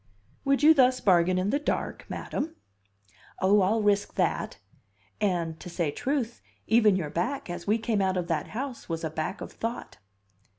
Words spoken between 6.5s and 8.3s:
even your back, as we came out of